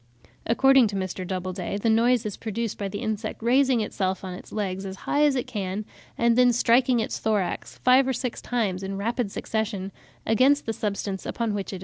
According 0.47 0.87
to 0.87 0.95
Mr. 0.95 1.27
Doubleday, 1.27 1.77
"the 1.77 1.87
noise 1.87 2.25
is 2.25 2.35
produced 2.35 2.79
by 2.79 2.87
the 2.87 3.01
insect 3.03 3.43
raising 3.43 3.81
itself 3.81 4.23
on 4.23 4.33
its 4.33 4.51
legs 4.51 4.83
as 4.83 4.95
high 5.05 5.25
as 5.25 5.35
it 5.35 5.45
can, 5.45 5.85
and 6.17 6.35
then 6.35 6.51
striking 6.53 6.99
its 6.99 7.19
thorax 7.19 7.77
five 7.83 8.07
or 8.07 8.13
six 8.13 8.41
times, 8.41 8.81
in 8.81 8.97
rapid 8.97 9.31
succession, 9.31 9.91
against 10.25 10.65
the 10.65 10.73
substance 10.73 11.23
upon 11.23 11.53
which 11.53 11.67
it 11.67 11.67
is 11.67 11.69
sitting." 11.69 11.79